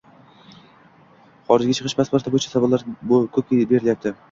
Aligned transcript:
xorijga 1.51 1.77
chiqish 1.81 1.97
pasporti 2.01 2.35
bo‘yicha 2.37 2.51
savollar 2.57 2.89
ko‘p 3.39 3.57
berilyapti. 3.63 4.19